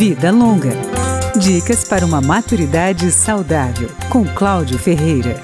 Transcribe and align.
Vida 0.00 0.30
Longa. 0.30 0.70
Dicas 1.38 1.84
para 1.84 2.06
uma 2.06 2.22
maturidade 2.22 3.10
saudável, 3.10 3.90
com 4.08 4.24
Cláudio 4.24 4.78
Ferreira. 4.78 5.38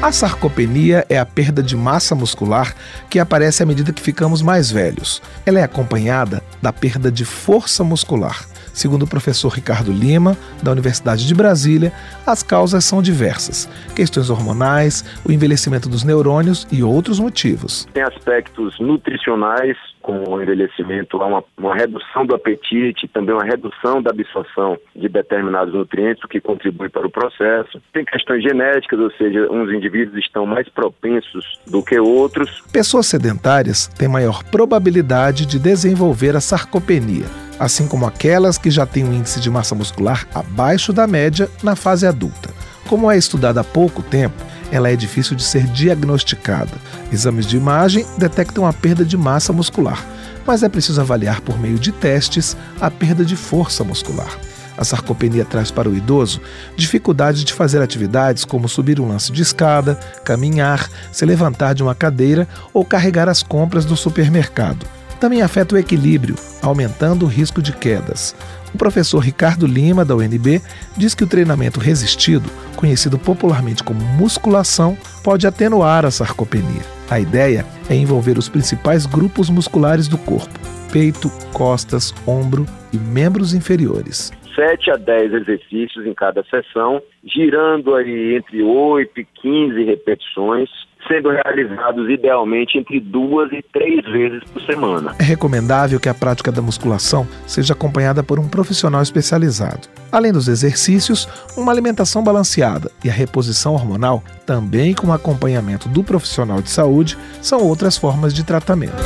A 0.00 0.12
sarcopenia 0.12 1.04
é 1.08 1.18
a 1.18 1.26
perda 1.26 1.60
de 1.60 1.76
massa 1.76 2.14
muscular 2.14 2.72
que 3.10 3.18
aparece 3.18 3.64
à 3.64 3.66
medida 3.66 3.92
que 3.92 4.00
ficamos 4.00 4.42
mais 4.42 4.70
velhos. 4.70 5.20
Ela 5.44 5.58
é 5.58 5.64
acompanhada 5.64 6.40
da 6.62 6.72
perda 6.72 7.10
de 7.10 7.24
força 7.24 7.82
muscular. 7.82 8.46
Segundo 8.72 9.04
o 9.04 9.08
professor 9.08 9.48
Ricardo 9.48 9.92
Lima, 9.92 10.36
da 10.62 10.70
Universidade 10.70 11.26
de 11.26 11.34
Brasília, 11.34 11.92
as 12.26 12.42
causas 12.42 12.84
são 12.84 13.02
diversas: 13.02 13.68
questões 13.94 14.30
hormonais, 14.30 15.04
o 15.26 15.32
envelhecimento 15.32 15.88
dos 15.88 16.04
neurônios 16.04 16.66
e 16.72 16.82
outros 16.82 17.20
motivos. 17.20 17.86
Tem 17.92 18.02
aspectos 18.02 18.78
nutricionais, 18.80 19.76
com 20.02 20.24
o 20.28 20.42
envelhecimento 20.42 21.22
há 21.22 21.26
uma, 21.26 21.44
uma, 21.56 21.74
redução 21.74 22.26
do 22.26 22.34
apetite, 22.34 23.08
também 23.08 23.34
uma 23.34 23.44
redução 23.44 24.02
da 24.02 24.10
absorção 24.10 24.76
de 24.94 25.08
determinados 25.08 25.72
nutrientes, 25.72 26.22
o 26.24 26.28
que 26.28 26.40
contribui 26.40 26.88
para 26.88 27.06
o 27.06 27.10
processo. 27.10 27.80
Tem 27.92 28.04
questões 28.04 28.42
genéticas, 28.42 28.98
ou 28.98 29.10
seja, 29.12 29.50
uns 29.50 29.72
indivíduos 29.72 30.18
estão 30.18 30.44
mais 30.44 30.68
propensos 30.68 31.60
do 31.66 31.82
que 31.82 31.98
outros. 31.98 32.62
Pessoas 32.72 33.06
sedentárias 33.06 33.86
têm 33.86 34.08
maior 34.08 34.42
probabilidade 34.44 35.46
de 35.46 35.58
desenvolver 35.58 36.34
a 36.36 36.40
sarcopenia, 36.40 37.26
assim 37.62 37.86
como 37.86 38.04
aquelas 38.04 38.58
que 38.58 38.72
já 38.72 38.84
têm 38.84 39.04
um 39.04 39.12
índice 39.12 39.38
de 39.38 39.48
massa 39.48 39.72
muscular 39.72 40.26
abaixo 40.34 40.92
da 40.92 41.06
média 41.06 41.48
na 41.62 41.76
fase 41.76 42.04
adulta. 42.04 42.50
Como 42.88 43.08
é 43.08 43.16
estudada 43.16 43.60
há 43.60 43.64
pouco 43.64 44.02
tempo, 44.02 44.34
ela 44.72 44.90
é 44.90 44.96
difícil 44.96 45.36
de 45.36 45.44
ser 45.44 45.68
diagnosticada. 45.68 46.72
Exames 47.12 47.46
de 47.46 47.56
imagem 47.56 48.04
detectam 48.18 48.66
a 48.66 48.72
perda 48.72 49.04
de 49.04 49.16
massa 49.16 49.52
muscular, 49.52 50.04
mas 50.44 50.64
é 50.64 50.68
preciso 50.68 51.00
avaliar 51.00 51.40
por 51.40 51.56
meio 51.56 51.78
de 51.78 51.92
testes 51.92 52.56
a 52.80 52.90
perda 52.90 53.24
de 53.24 53.36
força 53.36 53.84
muscular. 53.84 54.36
A 54.76 54.82
sarcopenia 54.82 55.44
traz 55.44 55.70
para 55.70 55.88
o 55.88 55.94
idoso 55.94 56.40
dificuldade 56.76 57.44
de 57.44 57.52
fazer 57.52 57.80
atividades 57.80 58.44
como 58.44 58.68
subir 58.68 58.98
um 58.98 59.06
lance 59.06 59.30
de 59.30 59.40
escada, 59.40 59.94
caminhar, 60.24 60.90
se 61.12 61.24
levantar 61.24 61.74
de 61.74 61.82
uma 61.84 61.94
cadeira 61.94 62.48
ou 62.74 62.84
carregar 62.84 63.28
as 63.28 63.40
compras 63.40 63.84
do 63.84 63.96
supermercado. 63.96 64.84
Também 65.22 65.40
afeta 65.40 65.76
o 65.76 65.78
equilíbrio, 65.78 66.34
aumentando 66.60 67.24
o 67.24 67.28
risco 67.28 67.62
de 67.62 67.72
quedas. 67.72 68.34
O 68.74 68.76
professor 68.76 69.20
Ricardo 69.20 69.68
Lima, 69.68 70.04
da 70.04 70.16
UNB, 70.16 70.60
diz 70.96 71.14
que 71.14 71.22
o 71.22 71.28
treinamento 71.28 71.78
resistido, 71.78 72.50
conhecido 72.74 73.16
popularmente 73.16 73.84
como 73.84 74.00
musculação, 74.00 74.96
pode 75.22 75.46
atenuar 75.46 76.04
a 76.04 76.10
sarcopenia. 76.10 76.82
A 77.08 77.20
ideia 77.20 77.64
é 77.88 77.94
envolver 77.94 78.36
os 78.36 78.48
principais 78.48 79.06
grupos 79.06 79.48
musculares 79.48 80.08
do 80.08 80.18
corpo: 80.18 80.58
peito, 80.92 81.30
costas, 81.52 82.12
ombro 82.26 82.66
e 82.92 82.96
membros 82.96 83.54
inferiores. 83.54 84.32
7 84.56 84.90
a 84.90 84.96
10 84.96 85.34
exercícios 85.34 86.04
em 86.04 86.14
cada 86.14 86.42
sessão, 86.50 87.00
girando 87.24 87.94
aí 87.94 88.34
entre 88.34 88.60
8 88.60 89.20
e 89.20 89.24
15 89.40 89.84
repetições, 89.84 90.68
sendo 91.12 91.28
realizados 91.30 92.08
idealmente 92.08 92.78
entre 92.78 92.98
duas 92.98 93.52
e 93.52 93.62
três 93.70 94.02
vezes 94.10 94.42
por 94.44 94.62
semana. 94.62 95.14
É 95.18 95.22
recomendável 95.22 96.00
que 96.00 96.08
a 96.08 96.14
prática 96.14 96.50
da 96.50 96.62
musculação 96.62 97.26
seja 97.46 97.74
acompanhada 97.74 98.22
por 98.22 98.38
um 98.38 98.48
profissional 98.48 99.02
especializado. 99.02 99.88
Além 100.10 100.32
dos 100.32 100.48
exercícios, 100.48 101.28
uma 101.56 101.70
alimentação 101.70 102.24
balanceada 102.24 102.90
e 103.04 103.10
a 103.10 103.12
reposição 103.12 103.74
hormonal, 103.74 104.22
também 104.46 104.94
com 104.94 105.12
acompanhamento 105.12 105.88
do 105.88 106.02
profissional 106.02 106.62
de 106.62 106.70
saúde, 106.70 107.18
são 107.42 107.60
outras 107.60 107.98
formas 107.98 108.32
de 108.32 108.44
tratamento. 108.44 109.02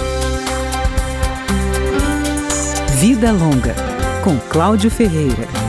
Vida 3.00 3.32
Longa, 3.32 3.74
com 4.22 4.38
Cláudio 4.48 4.90
Ferreira. 4.90 5.65